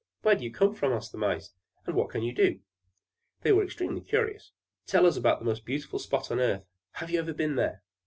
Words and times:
"Where 0.23 0.33
do 0.35 0.43
you 0.43 0.51
come 0.51 0.73
from," 0.73 0.93
asked 0.93 1.11
the 1.11 1.19
Mice; 1.19 1.51
"and 1.85 1.95
what 1.95 2.09
can 2.09 2.23
you 2.23 2.33
do?" 2.33 2.59
They 3.41 3.51
were 3.51 3.61
so 3.61 3.65
extremely 3.65 4.01
curious. 4.01 4.51
"Tell 4.87 5.05
us 5.05 5.15
about 5.15 5.37
the 5.37 5.45
most 5.45 5.63
beautiful 5.63 5.99
spot 5.99 6.31
on 6.31 6.37
the 6.37 6.43
earth. 6.43 6.63
Have 6.93 7.11
you 7.11 7.19
never 7.19 7.35
been 7.35 7.55
there? 7.55 7.83